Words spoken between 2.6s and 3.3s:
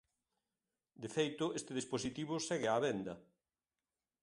á venda.